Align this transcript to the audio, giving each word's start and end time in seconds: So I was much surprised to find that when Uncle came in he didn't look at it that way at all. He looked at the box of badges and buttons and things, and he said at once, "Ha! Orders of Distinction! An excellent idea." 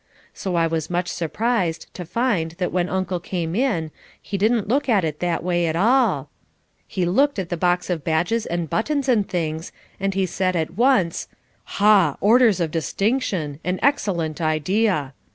So 0.33 0.55
I 0.55 0.65
was 0.65 0.89
much 0.89 1.09
surprised 1.09 1.85
to 1.93 2.05
find 2.05 2.53
that 2.57 2.71
when 2.71 2.89
Uncle 2.89 3.19
came 3.19 3.55
in 3.55 3.91
he 4.19 4.35
didn't 4.35 4.67
look 4.67 4.89
at 4.89 5.05
it 5.05 5.19
that 5.19 5.43
way 5.43 5.67
at 5.67 5.75
all. 5.75 6.31
He 6.87 7.05
looked 7.05 7.37
at 7.37 7.49
the 7.49 7.55
box 7.55 7.87
of 7.87 8.03
badges 8.03 8.47
and 8.47 8.67
buttons 8.67 9.07
and 9.07 9.29
things, 9.29 9.71
and 9.99 10.15
he 10.15 10.25
said 10.25 10.55
at 10.55 10.71
once, 10.73 11.27
"Ha! 11.77 12.17
Orders 12.19 12.59
of 12.59 12.71
Distinction! 12.71 13.59
An 13.63 13.77
excellent 13.83 14.41
idea." 14.41 15.13